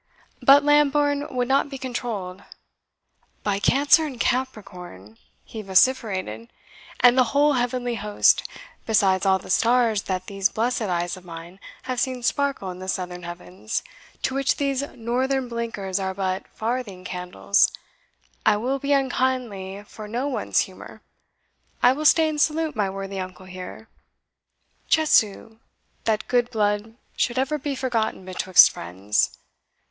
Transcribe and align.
But 0.41 0.63
Lambourne 0.63 1.27
would 1.29 1.47
not 1.47 1.69
be 1.69 1.77
controlled. 1.77 2.41
"By 3.43 3.59
Cancer 3.59 4.03
and 4.03 4.19
Capricorn," 4.19 5.19
he 5.43 5.61
vociferated, 5.61 6.51
"and 7.01 7.15
the 7.15 7.25
whole 7.35 7.53
heavenly 7.53 7.93
host, 7.93 8.41
besides 8.87 9.27
all 9.27 9.37
the 9.37 9.51
stars 9.51 10.01
that 10.09 10.25
these 10.25 10.49
blessed 10.49 10.81
eyes 10.81 11.17
of 11.17 11.23
mine 11.23 11.59
have 11.83 11.99
seen 11.99 12.23
sparkle 12.23 12.71
in 12.71 12.79
the 12.79 12.87
southern 12.87 13.21
heavens, 13.21 13.83
to 14.23 14.33
which 14.33 14.55
these 14.55 14.81
northern 14.95 15.47
blinkers 15.47 15.99
are 15.99 16.15
but 16.15 16.47
farthing 16.47 17.05
candles, 17.05 17.71
I 18.43 18.57
will 18.57 18.79
be 18.79 18.93
unkindly 18.93 19.83
for 19.83 20.07
no 20.07 20.27
one's 20.27 20.61
humour 20.61 21.03
I 21.83 21.93
will 21.93 22.05
stay 22.05 22.27
and 22.27 22.41
salute 22.41 22.75
my 22.75 22.89
worthy 22.89 23.19
uncle 23.19 23.45
here. 23.45 23.87
Chesu! 24.89 25.59
that 26.05 26.27
good 26.27 26.49
blood 26.49 26.95
should 27.15 27.37
ever 27.37 27.59
be 27.59 27.75
forgotten 27.75 28.25
betwixt 28.25 28.71
friends! 28.71 29.37